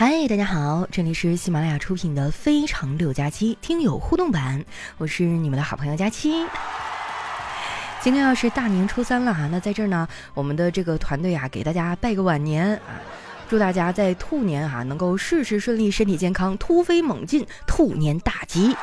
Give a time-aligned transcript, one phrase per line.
[0.00, 4.64] 嗨，大家好，这里是喜马拉雅出品的《非常六加七》听友互动版，
[4.96, 6.46] 我是你们的好朋友佳期。
[8.00, 13.02] 今天要是大年初三了哈，那在这儿呢，我们的这个团队啊，给大家拜个晚年啊，
[13.48, 18.76] 祝大家在兔年啊能够事事顺利，身体健康，突飞猛进，兔年大吉。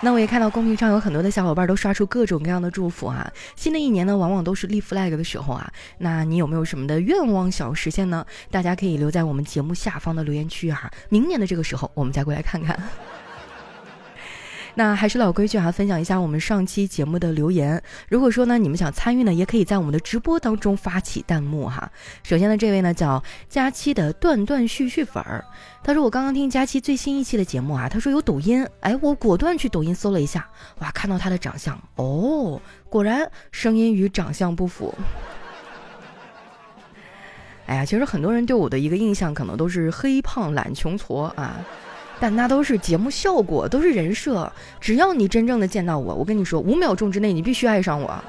[0.00, 3.30] 那我也看到公屏上有很多的小伙伴都刷出各种各样的祝福啊。
[3.56, 5.72] 新的一年呢，往往都是立 flag 的时候啊。
[5.98, 8.24] 那你有没有什么的愿望想要实现呢？
[8.50, 10.90] 大家可以留在我们节目下方的留言区哈。
[11.08, 12.78] 明年的这个时候，我们再过来看看。
[14.78, 17.82] 那还是老规矩哈，分享一下我们上期节目的留言。
[18.10, 21.90] 如果说呢，你们想参与呢，也可以在我们的直播当中发起弹幕哈。
[22.22, 25.42] 首先呢，这位呢叫佳期的断断续续粉儿，
[25.82, 30.46] 他说我刚刚听佳期最新一期的节目啊，他说有抖音，哎，我果断去抖音搜了一下，
[30.80, 34.94] 哇，看到他的长相，哦，果然声音与长相不符。
[37.64, 41.64] 哎呀，其实很多人对我的一个印象可能都是黑胖懒穷矬啊。
[42.18, 44.50] 但那都是节目效果，都是人设。
[44.80, 48.24] 只要你真正的见到我，我跟你说，五秒钟之内你必须爱上我。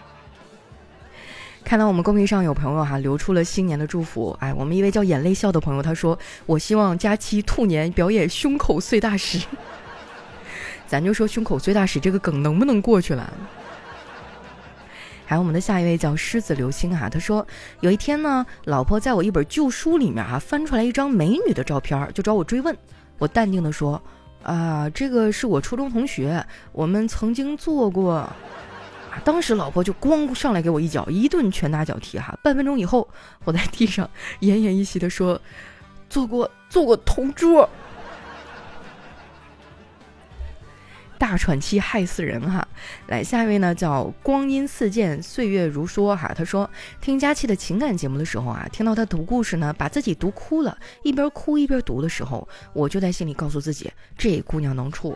[1.64, 9.38] 看到我们公屏上有朋友哈留出了新年的祝福，哎，我们一位叫眼泪笑的朋友他说：“我希望佳期兔年表演胸口碎大石。
[10.86, 13.32] ”咱就说胸口碎大石这个梗能不能过去了？
[15.30, 17.46] 还有我们的下一位叫狮子流星哈，他说
[17.78, 22.76] 有一天呢，老婆在我一本旧书里面哈翻出来一张美女的照片，就找我追问。
[23.16, 24.02] 我淡定的说，
[24.42, 28.28] 啊，这个是我初中同学，我们曾经做过。
[29.22, 32.36] 当时老婆就咣上来给我一脚，一顿拳打脚踢哈。
[32.42, 33.08] 半分钟以后，
[33.44, 35.40] 我在地上奄奄一息的说，
[36.08, 37.70] 做过做过同桌。
[41.20, 42.66] 大喘气害死人哈！
[43.08, 46.32] 来下一位呢，叫光阴似箭，岁月如梭哈。
[46.34, 46.68] 他说
[46.98, 55.14] 听佳期的情感节目的时候啊，听到他读故事呢，把自己读哭了，一边哭一边读的时候，我就在心里告诉自己，这姑娘能处。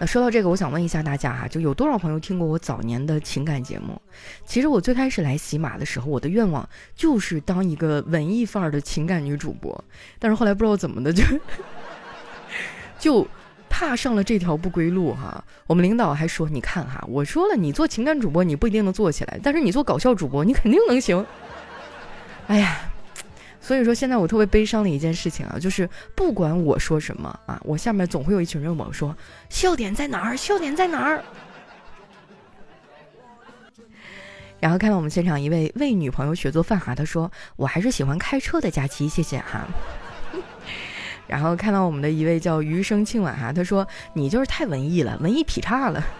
[0.00, 4.02] 那说到这个，我想问一下大家哈，就有多少朋友听过我早年的情感节目？
[4.44, 9.84] 其实我最开始来喜马的时候，我的愿望就是当一个文艺范儿的情感女主播，
[10.18, 11.22] 但是后来不知道怎么的就
[12.98, 13.28] 就。
[13.70, 21.24] 踏上了这条不归路哈，我们领导还说：“你看哈，我说了，你做情感主播你不一定能做起来，但是你做搞笑主播你肯定能行。”
[22.48, 22.80] 哎呀，
[23.60, 29.14] 所以说现在我特别悲伤的一件事情啊，就是不管我说什么啊，我下面总会有一群人我说
[29.48, 31.22] 笑点在哪儿，笑点在哪儿。
[34.60, 39.68] 然后看到我们现场一位为女朋友学做饭哈，他说：“我还是喜欢开车的假期，谢谢哈。”
[41.28, 46.02] 然后看到我们的一位叫余生庆晚哈，他说你就是太文艺了，文艺劈叉了。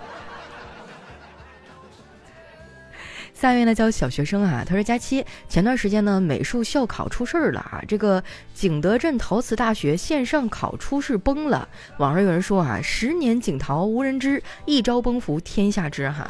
[3.33, 16.29] 下一位呢叫小学生啊，他说佳期前段时间呢美术校考出事儿了啊，这个景德镇陶瓷大学线上考初试崩了，网上有人说啊，十年景陶无人知，一朝崩殂天下知哈。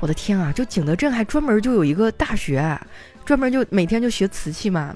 [0.00, 2.78] 我的天啊，就景德镇还专门就有一个大学，
[3.24, 4.94] 专门就每天就学瓷器嘛。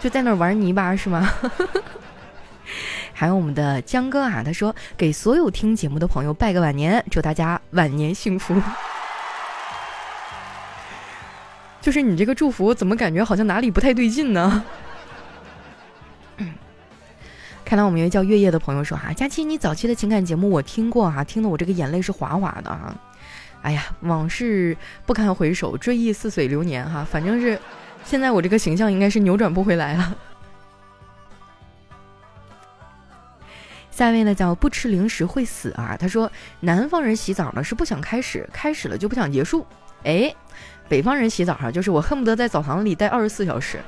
[0.00, 1.30] 就在那玩泥巴是吗？
[3.12, 8.58] 还有我们的江哥啊，他说给所有听节目的朋友拜个晚年，祝大家晚年幸福。
[11.82, 14.64] 就是你这个祝福，怎么感觉好像哪里不太对劲呢？
[17.62, 22.94] 看到我们一位叫月夜的朋友说哈，佳期你早期的情感节目我听过哈，听得我这个眼泪是哗哗的哈。
[23.60, 24.74] 哎呀，往事
[25.04, 27.60] 不堪回首，追忆似水流年哈，反正是。
[28.04, 30.16] 现在我这个形象应该是扭转不回来了。
[33.90, 39.66] 下一位呢叫不吃零食会死啊，他说南方人洗澡呢是不想开始，开始了就不想结束。
[40.04, 40.34] 哎，
[40.88, 43.78] 北方人洗澡哈，就是我恨不得在澡堂里待二十四小时。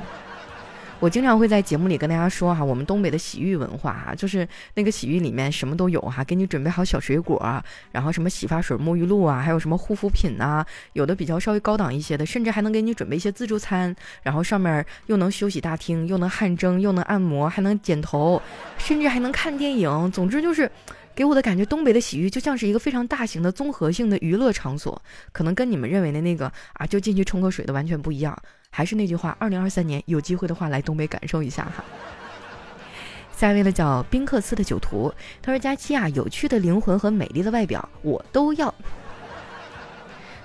[1.02, 7.44] 我经常会在节目里跟大家说哈，我们东北的洗浴文化哈，就是那个洗浴里面什么都有哈，给你准备好小水果，
[7.90, 18.40] 然后什么洗发水、沐浴露啊，还有什么护肤品呐，有的比较稍微高档一些的，甚至还能给你准备一些自助餐，然后上面又能休息大厅，又能汗蒸，又能按摩，还能剪头，
[18.78, 20.08] 甚至还能看电影。
[20.12, 20.70] 总之就是，
[21.14, 25.00] 给我的感觉，东北的洗浴就像是一个非常大型的综合性的娱乐场所，
[25.32, 28.36] 可能跟你们认为的那个啊，就进去冲个水的完全不一样。
[28.70, 31.84] 还是那句话，二零二三年有机会的话来东北感受一下哈。
[33.36, 35.12] 下一位呢叫宾克斯的酒徒，
[35.42, 38.74] 他说：“佳期啊，有趣的灵魂和美丽的外表我都要。”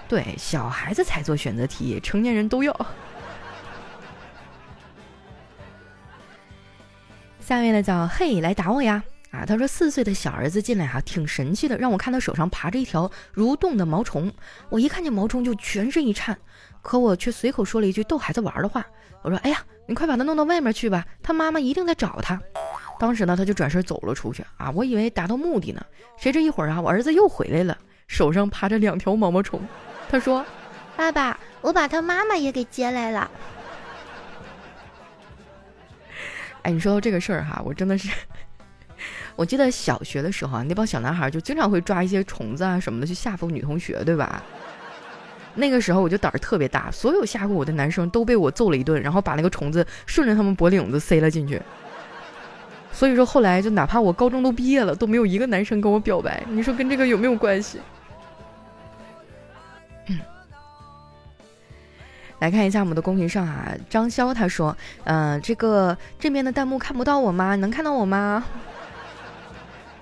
[0.09, 2.73] 对，小孩子才做选择题，成年人都要。
[7.39, 9.03] 下一位呢叫嘿来打我呀，
[9.37, 14.33] 啊，他说四岁的小儿子进来哈，挺神气的，让我看他手上爬着一条蠕动的毛虫。
[14.69, 16.35] 我一看见毛虫就全身一颤，
[16.81, 18.83] 可我却随口说了一句逗孩子玩的话，
[19.21, 22.41] 我说：“哎呀，你快把他弄到外面去吧，他妈妈一定在找他。”
[22.99, 25.85] 当时呢，他就转身走了出去啊，我以为达到目的呢，
[26.17, 29.61] 谁知一会儿啊，我儿子又回来了，手上爬着两条毛毛虫。
[30.09, 30.43] 他说
[30.97, 33.29] ：“爸爸，我把他妈妈也给接来了。”
[36.63, 38.09] 哎，你说到这个事儿哈，我真的是。
[39.37, 44.43] 我记得小学的时候啊，那帮小男孩就经常会抓一些虫子啊什么的去吓唬女同学，对吧？
[45.53, 51.61] 那个时候我就胆儿特别大，所有吓过我的男生都被我揍了一顿，然后把那个虫子顺着他们脖领子塞了进去。
[52.91, 56.43] 所以说后来就哪怕我高中都毕业了，都没有一个男生跟我表白。
[56.49, 57.79] 你说跟这个有没有关系？
[62.39, 64.75] 来看一下我们的公屏上啊，张潇他说
[65.05, 67.55] ：“嗯，这个这边的弹幕看不到我吗？
[67.55, 68.43] 能看到我吗？”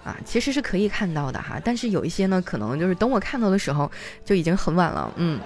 [0.06, 3.92] 啊，其实是可以看到的哈，但是有一些呢，可能就是等我看到的时候
[4.24, 5.12] 就已经很晚了。
[5.16, 5.40] 嗯，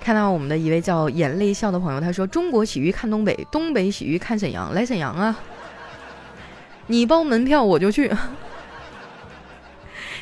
[0.00, 5.38] 看到我们的一位叫眼泪笑的朋友，他说：“中国洗浴看东北，东北洗浴看沈阳，来沈阳啊！
[6.86, 8.10] 你包门票我就去。”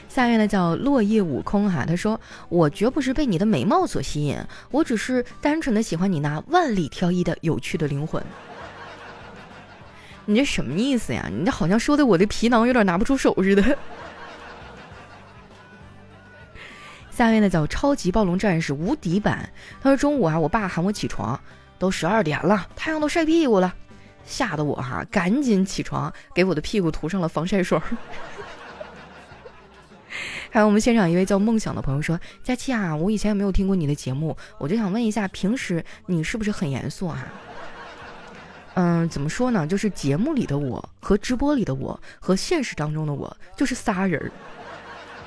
[0.09, 2.21] 下面呢叫落叶悟空哈，他说
[2.51, 4.37] ：“我绝不是被你的美貌所吸引，
[4.73, 8.21] 我只是单纯的喜欢你那万里挑一的有趣的灵魂。”
[10.31, 11.27] 你这什么意思呀？
[11.33, 13.63] 你这好像说的我的皮囊有点拿不出手似的。
[17.11, 19.49] 下面呢叫超级暴龙战士无敌版。
[19.81, 21.41] 他说中午啊，我爸喊我起床，
[21.79, 23.75] 都十二点了，太阳都晒屁股了，
[24.27, 27.83] 吓得我哈赶紧起床，给我的屁股涂上了防晒霜。
[30.51, 37.27] 还有我们现场一位叫梦想的朋友说：“佳期啊，我以前也没有听过你的节目，我就想问一下，平时你是不是很严肃啊？”
[38.81, 39.67] 嗯，怎么说呢？
[39.67, 44.31] 就是节目里的我和直播里的我和现实当中的我就是仨人儿。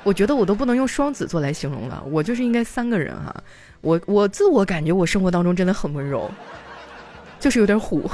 [0.04, 3.36] 我觉得我都不能用双子座来形容了，我就是应该三个人哈。
[3.82, 6.32] 我我自我感觉我生活当中真的很温柔，
[7.42, 8.10] 就是有点虎。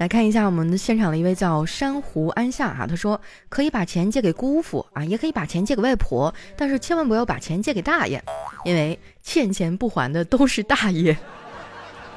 [0.00, 3.20] 来看一下我们的现场的一位叫珊瑚安夏哈，他说
[3.50, 8.18] 可以把钱借给姑父啊，也可以把钱借给外婆，但是千万不要把钱借给大爷，
[8.64, 11.14] 因为欠钱不还的都是大爷。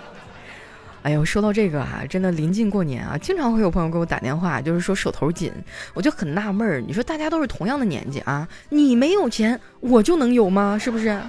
[1.04, 5.52] 哎呦，说到这个啊，真的临近过年啊，经常会有朋友给我打电话，就是说手头紧，
[5.94, 10.80] 我就很纳闷儿，你说大家都是同样的年纪啊，你没有钱，我就能有吗？
[10.80, 11.22] 是不是？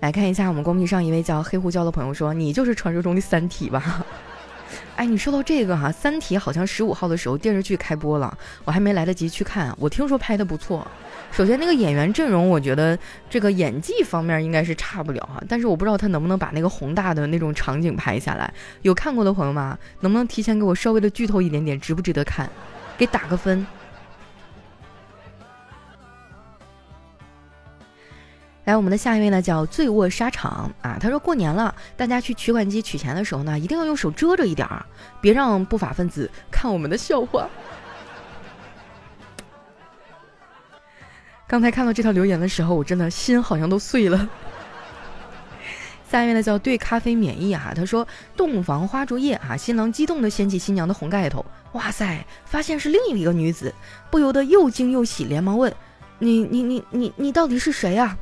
[0.00, 4.06] 来看一下我们公屏上一位叫黑胡椒的朋友说：“你就是传说中的三体吧？”
[4.96, 9.74] 哎，你说到这个哈，《三体》好像十五号的时候电视剧开播了，我还没来得及去看。
[9.78, 10.86] 我听说拍的不错，
[11.32, 12.98] 首先那个演员阵容，我觉得
[13.30, 15.42] 这个演技方面应该是差不了哈。
[15.48, 18.52] 但是我不知道他能不能把那个宏大的那种场景拍下来。
[18.82, 19.78] 有看过的朋友吗？
[20.00, 22.48] 能不能提前给我稍微的剧透一点点，值不值得看？
[22.96, 23.66] 给打个分。
[28.68, 34.84] 来，我们的下一位呢叫醉卧沙场啊，他说过年了，大家去取款机取钱的时候呢，一定要用手遮着一点儿，
[35.22, 37.48] 别让不法分子看我们的笑话。
[41.46, 44.28] 刚才看到这条留言的时候，我真的心好像都碎了。
[46.10, 48.06] 下一位呢叫对咖啡免疫啊，他说
[48.36, 51.42] 洞房花烛夜啊，新郎激动的掀起新娘的红盖头，
[51.72, 53.74] 哇塞，发现是另一个女子，
[54.10, 55.74] 不由得又惊又喜，连忙问：
[56.18, 58.14] 你你你你你到底是谁啊？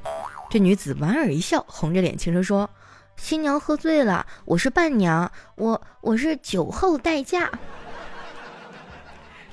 [0.48, 2.70] 这女子莞尔一笑，红着脸轻声说
[3.16, 7.50] ：“新娘喝醉了，我是伴娘，我我是酒后代驾。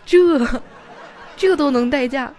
[0.05, 0.61] 这
[1.35, 2.31] 这都能代驾？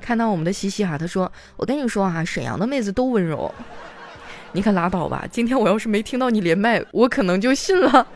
[0.00, 3.54] 看到我们的西西哈，他说：我跟你说啊，沈阳的妹子都温柔，
[4.52, 5.24] 你可拉倒吧！
[5.30, 8.06] 今天我要是没听到你连麦，我可能就信了。”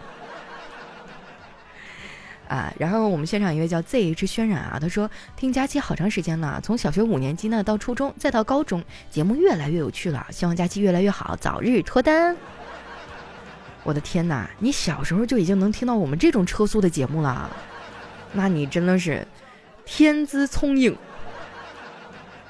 [2.48, 12.36] 啊，然后我们现场一位叫 Z H 渲染啊，他说听佳期好长时间了，从小学五年级呢到初中再到高中，节目越来越有趣了，希望佳期越来越好，早日脱单。
[13.82, 17.50] 我的天哪，你小时候就已经能听到我们这种车速的节目了，
[18.32, 19.26] 那你真的是
[19.84, 20.96] 天资聪颖。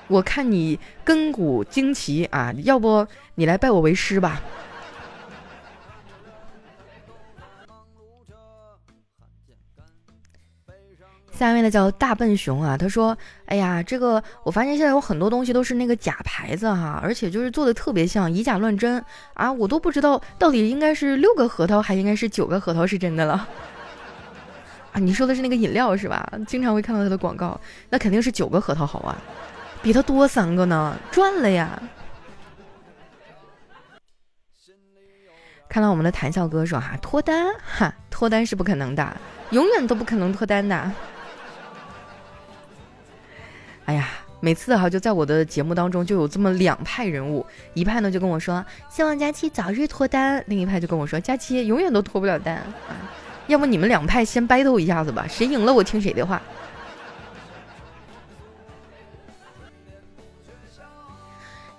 [0.08, 4.40] 我看你根骨惊奇啊，要不你来拜我为师吧。
[11.36, 13.16] 下面的叫大笨熊啊，他说
[13.46, 23.46] ：“哎呀，这个我发现现在有很多东西都是那个假牌子哈，而且就是做的特别像，以假乱真啊，我都不知道到底应该是六个核桃还应该是九个核桃是真的了。
[24.92, 26.26] ”啊，你说的是那个饮料是吧？
[26.46, 29.16] 经常会看到它的广告，那肯定是九个核桃好啊，
[29.82, 31.80] 比它多三个呢，赚了呀！
[35.68, 39.16] 看到我们的谈笑哥说：“哈，脱单哈，脱单是不可能的，
[39.50, 40.90] 永远都不可能脱单的。”
[43.86, 44.08] 哎呀，
[44.40, 52.94] 每次哈就在我的节目当中就有这么两派人物，一派呢就跟我说希望佳期早日脱单，另一派就跟我说佳期永远都脱不了单啊。
[53.46, 56.42] 要不你们两派先 battle 一下子吧，谁赢了我听谁的话。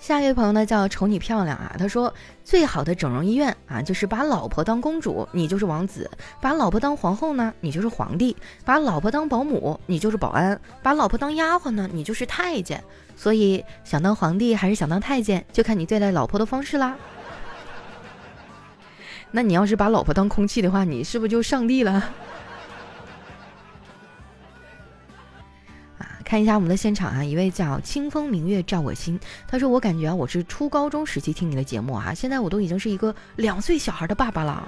[0.07, 2.13] 下一位朋友呢叫瞅你漂亮啊，他说
[2.45, 6.09] 最好的整容医院啊，就是把老婆当公主，你就是王子；
[6.39, 8.33] 把老婆当皇后呢，你就是皇帝；
[8.63, 12.81] 把老婆当保姆，你就是保安；把老婆当丫鬟呢，你就是太监。
[13.17, 16.95] 所以想当皇帝还是想当太监，就看你对待老婆的方式啦。
[19.31, 22.01] 那你要是把老婆当空气的话，你是不是就上帝了？
[26.27, 29.17] 看一下我们的现场啊，一位叫清风明月照我心，
[29.47, 34.67] 他说我感觉，我是初高中时期听你的节目啊，现在我都已经是一个两岁小孩的爸爸了。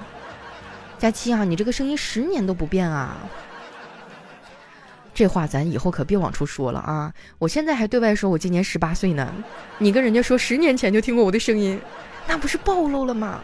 [0.97, 3.17] 佳期啊，你这个声音十年都不变啊，
[5.13, 7.13] 这话咱以后可别往出说了啊！
[7.37, 9.29] 我现在还对外说我今年十八岁呢，
[9.79, 11.77] 你跟人家说十年前就听过我的声音，
[12.25, 13.41] 那不是暴露了吗？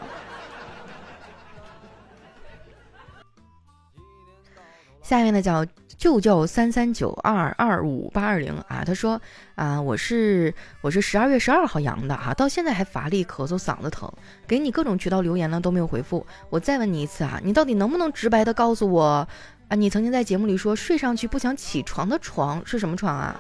[5.07, 5.63] 下面呢叫。
[5.97, 9.19] 就叫三三九二二五八二零啊，他说
[9.55, 14.11] 啊，我是我是十二月十二号阳的哈，到现在还乏力、咳嗽、嗓子疼，
[14.45, 16.27] 给你各种渠道留言呢都没有回复。
[16.49, 19.25] 我再问你一次啊，你到底能不能直白的告诉我
[19.69, 19.75] 啊？
[19.77, 23.39] 你曾经在节目里说睡上去不想起床的床是什么床啊？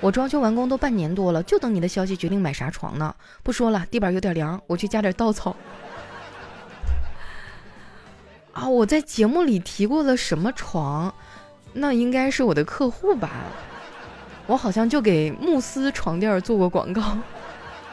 [0.00, 3.14] 我装修完工都半年多了，就等你的消息决定买啥床呢？
[3.44, 5.54] 不说了，地板有点凉，我去加点稻草。
[8.54, 11.12] 啊，我在节目里提过了什么床？
[11.72, 13.28] 那应该是我的客户吧，
[14.46, 17.18] 我好像就给慕斯床垫做过广告。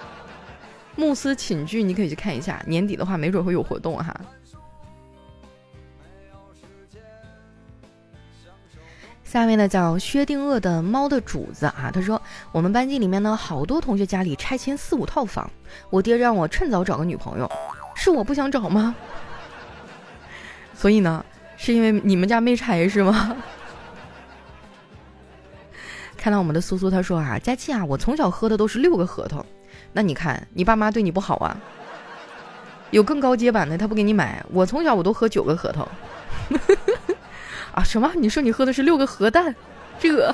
[0.95, 4.15] 慕斯寝具你可以去看一下，年底的话没准会有活动哈。
[9.23, 15.49] 下面呢叫薛定谔的猫的主子啊，他说我们班级里面呢好多同学家里拆迁四五套房，
[15.89, 17.49] 我爹让我趁早找个女朋友，
[17.95, 18.93] 是我不想找吗？
[20.81, 21.23] 所以呢，
[21.57, 23.37] 是因为你们家没拆是吗？
[26.17, 29.45] 看到我们的苏苏，他说啊，佳琪啊，我从小喝的都是六个核桃，
[29.93, 31.55] 那你看你爸妈对你不好啊？
[32.89, 34.43] 有更高阶版的，他不给你买。
[34.51, 35.87] 我从小我都喝九个核桃，
[37.73, 38.11] 啊什么？
[38.15, 39.55] 你说你喝的是六个核弹？
[39.99, 40.33] 这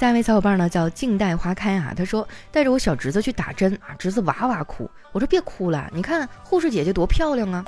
[0.00, 7.62] 下一位小伙伴呢叫静待花开啊，他说带着我小侄子去打针啊，侄子哇哇哭，我说别哭了，你看护士姐姐多漂亮啊。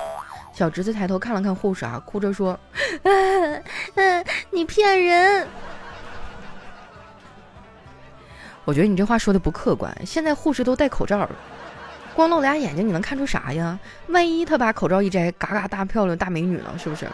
[0.51, 2.59] 小侄子抬头看了看护士啊，哭着说
[4.49, 5.47] ：“你骗人！”
[8.65, 9.95] 我觉得你这话说的不客观。
[10.03, 11.29] 现在护士都戴口罩了，
[12.15, 13.77] 光露俩眼睛，你能看出啥呀？
[14.07, 16.73] 万一他把口罩一摘，嘎嘎大漂亮大美女呢？
[16.79, 17.05] 是不是？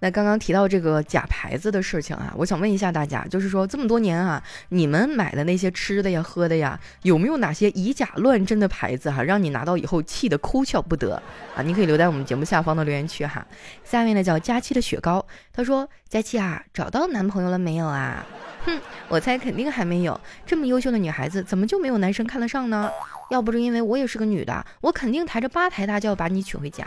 [0.00, 11.20] 那刚刚提到这个假牌子的事情啊，我想问一下大家，就是说这么多年啊，你们买的那些吃的呀、喝的呀，有没有哪些以假乱真的牌子哈，让你拿到以后气得哭笑不得
[11.56, 11.62] 啊？
[11.62, 13.46] 你可以留在我们节目下方的留言区哈。
[13.84, 18.24] 下面呢叫佳期的雪糕，他说：佳期啊，找到男朋友了没有啊？
[18.66, 20.20] 哼，我猜肯定还没有。
[20.44, 22.90] 这么优秀的女孩子，怎么就没有男生看得上呢？
[23.30, 26.86] 要不是因为我也是个女的，我肯定抬着八抬大轿把你娶回家。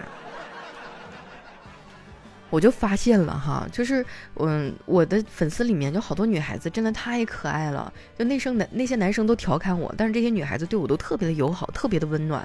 [2.51, 4.03] 我就发现了哈，就是
[4.37, 7.93] 嗯，我的粉丝里面就好多女孩子，真的太可爱了。
[8.17, 12.43] 就那生男那些男生都调侃我，但是这些女孩子对我都特别的友好，特别的温暖。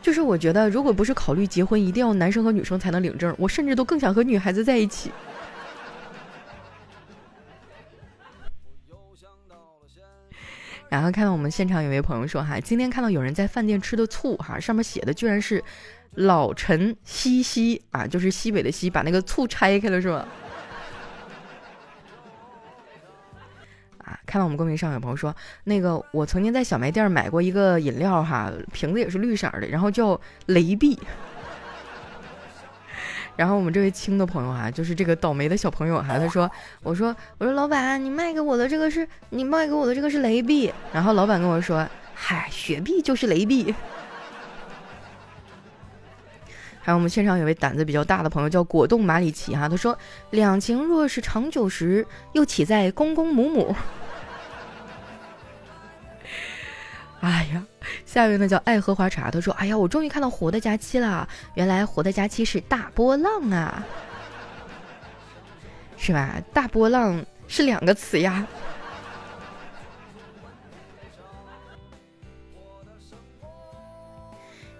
[0.00, 5.10] 就是我觉得，如果不是考虑结婚一定要男生和女生才能领证，我甚至都更想和女孩子在一起。
[10.88, 15.62] 然后看到我们现场有位朋友说哈，今天看到有人在饭店吃的醋哈，上面写的居然是。
[16.14, 20.26] 老陈西西啊，就是西北的西，把那个醋拆开了是吧？
[23.98, 25.34] 啊，看到我们公屏上有朋友说，
[25.64, 30.98] 那个我曾经在小卖店买过一个饮料哈，瓶子也是绿色的，然后叫雷碧。
[33.36, 36.50] 然后我们这位青的朋友哈，就是这个倒霉的小朋友哈，他说，
[36.82, 43.74] 我说我说老板，你卖给我的这个是你卖给我的这个是雷碧，然后老板跟我说，嗨，雪碧就是雷碧。
[46.86, 49.98] 还有我们现场有位胆子比较大的朋友叫果冻马里奇哈，他说
[50.30, 53.74] ：“两情若是长久时，又岂在公公母母。
[57.18, 57.66] ”哎呀，
[58.04, 63.84] 下一位呢叫爱喝花茶，他说：“哎呀，我终于看到活的假期了，原来活的假期是大波浪啊！
[65.98, 66.40] 是吧？
[66.52, 68.46] 大波浪是两个词呀。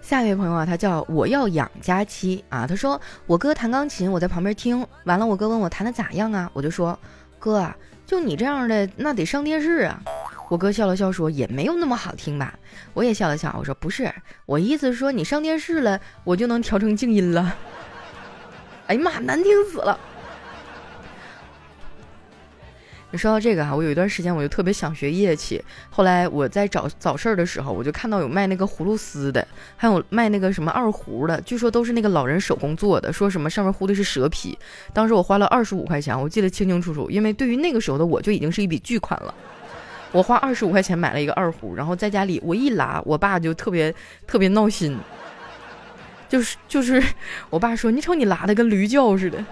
[0.07, 2.65] 下一位朋友啊，他叫我要养佳期啊。
[2.65, 5.27] 他说我哥弹钢琴，我在旁边听完了。
[5.27, 6.49] 我哥问我弹的咋样啊？
[6.53, 6.97] 我就说
[7.41, 7.69] 哥，
[8.07, 10.01] 就你这样的那得上电视啊。
[10.49, 12.57] 我哥笑了笑说也没有那么好听吧。
[12.95, 14.15] 我也笑了笑，我说不是，
[14.47, 17.57] 我意思是说你上电视了，我就能调成静音了。
[18.87, 19.99] 哎呀妈，难听死了。
[23.13, 25.63] 你说到这个哈，我有一段时间我就特别想学乐器。
[25.91, 29.47] 后来我在找早市的时候，我就看到有卖那个葫芦丝的，
[29.77, 34.59] 还有卖那个什么二胡的，据说都是那个老人手工做的，说什么上面糊的是蛇皮。
[34.93, 39.33] 当时我花了二十五块钱，我记得清清楚楚，因为对于那个时候的我就已经是一笔巨款了。
[40.11, 43.95] 我花二十五块钱买了一个二胡，然后在家里我一拉，我爸就特别
[44.27, 44.99] 特别闹心，
[46.29, 47.01] 就是就是
[47.51, 49.45] 我爸说你瞅你拉的跟驴叫似的，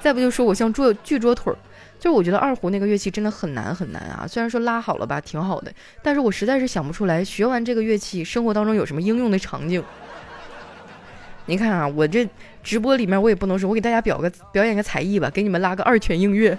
[0.00, 1.58] 再不就说我像桌锯桌腿儿。
[1.98, 5.72] 就是我觉得二胡那个乐器真的很难很难啊，虽然说拉好了吧，挺好的，
[6.02, 9.82] 但是我实在是想不出来学完这个乐器，生活当中有什么应用的场景。
[11.46, 12.28] 你看啊，我这
[12.62, 16.58] 直播里面我也不能说，我给大家表个表演个才艺吧，给你们拉个二泉映月。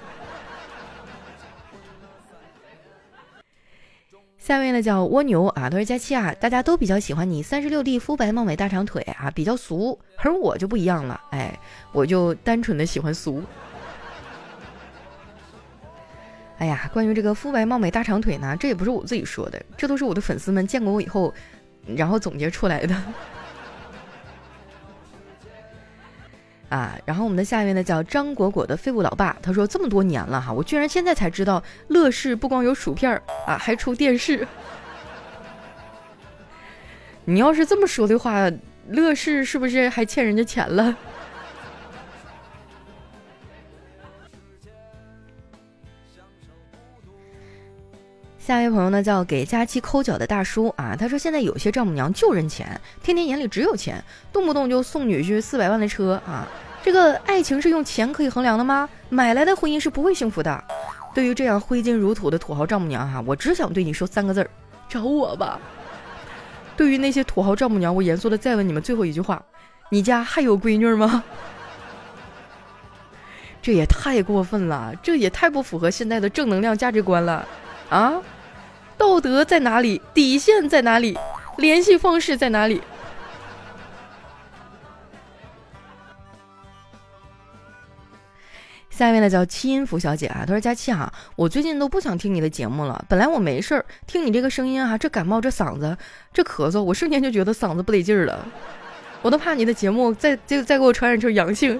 [4.39, 11.59] 下面呢叫蜗牛啊，他说佳期啊，大家都比较喜欢你三十六 D 肤白貌美大长腿啊，比较俗，而我就不一样了，哎，
[11.91, 13.43] 我就单纯的喜欢俗。
[16.59, 21.33] 哎呀，关于这个肤白貌美大长腿呢，这也不是我自己说的，这都是我的粉丝们见过我以后，
[21.95, 22.95] 然后总结出来的。
[26.69, 34.45] 啊，然后我们的下一位呢叫张果果的废物老爸，他说这么多年了哈，我居然现在才知道乐视不光有薯片儿啊，还出电视。
[37.23, 38.51] 你要是这么说的话，
[38.89, 40.97] 乐视是不是还欠人家钱了？
[48.47, 50.95] 下一位朋友呢，叫给佳期抠脚的大叔啊。
[50.97, 54.01] 他说，现在有些丈母娘就认钱，天天眼里只有钱，
[54.31, 56.47] 动不动就送女婿四百万的车啊。
[56.81, 58.87] 这个爱情是用钱可以衡量的吗？
[59.09, 60.63] 买来的婚姻是不会幸福的。
[61.13, 64.49] 对于这样挥金如土的土豪丈母娘哈，我只想对你说三个字儿：
[64.87, 65.59] 找我吧。
[66.77, 69.43] 对于那些土豪丈母娘，我严肃的再问你们最后一句话：
[69.89, 71.21] 你家还有闺女吗？
[73.61, 77.45] 这也太过分了，这也太不符合现在的正能量价值观了
[77.89, 78.13] 啊！
[78.97, 80.01] 道德在哪里？
[80.13, 81.17] 底线在哪里？
[81.57, 82.81] 联系方式在哪里？
[88.89, 93.05] 下一位呢叫七音符小姐啊，她说佳期啊，我最近都不想听你的节目了。
[93.07, 95.95] 本来我没事儿，听你这个声音啊，这感冒这嗓子
[96.33, 98.43] 这咳嗽，我瞬间就觉得嗓子不得劲儿了，
[99.21, 101.79] 我都怕你的节目再再再给我传染成阳性。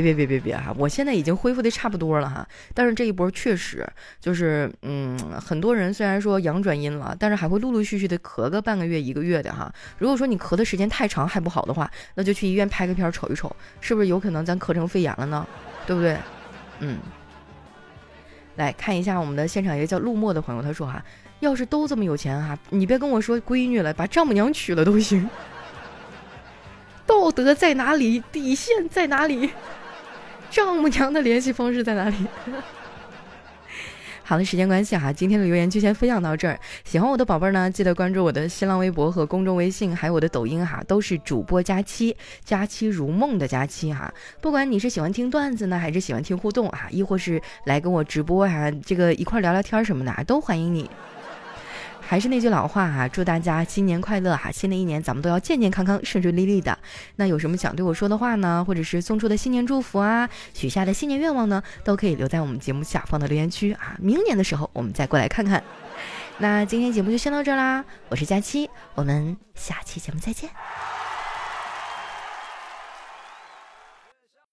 [0.00, 0.74] 别别别别别哈！
[0.78, 3.86] 我现在已经恢复的差不多了哈，但是这一波确实
[4.20, 9.72] 就是，嗯，很多人虽然说阳转阴了，但是还会陆陆续续的咳个半个月一个月的哈。
[9.98, 15.46] 如果说你咳的时间太长还不好的话，那就去医院拍个片瞅一瞅，是不是有可能咱咳成肺炎了呢？
[15.86, 16.16] 对不对？
[16.80, 16.98] 嗯，
[18.56, 21.02] 来看一下我们的现场一个叫陆墨的朋友，他说哈，
[21.40, 25.28] 要是都这么有钱哈，你别跟我说闺女了，把丈母娘娶了都行。
[27.06, 28.20] 道德在哪里？
[28.32, 29.50] 底线在哪里？
[30.50, 32.16] 丈母娘的联系方式在哪里？
[34.28, 36.58] 好的，时间关系哈，今天的留言就先分享到这儿。
[36.84, 44.12] 喜欢我的宝贝儿呢，记得关注我的新浪微博和公众微信，还有我的抖音哈，都是主播佳期，佳期如梦的佳期哈。
[44.40, 50.90] 不管你是喜欢听段子呢，还是喜欢听互动啊，亦或是来跟我直播啊，这个一块聊聊天什么的，都欢迎你。
[52.08, 54.50] 还是那句老话哈，祝大家新年快乐哈！
[54.52, 56.78] 新的一年咱们都要健健康康、顺顺利利的。
[57.16, 58.64] 那有什么想对我说的话呢？
[58.64, 61.60] 或者是送出的新年祝福啊、许下的新年愿望呢？
[61.82, 63.96] 都可以留在我们节目下方的留言区啊！
[63.98, 65.62] 明年的时候我们再过来看看。
[66.38, 70.48] 那今天节目就先到这啦，我是佳期，我们下期节目再见。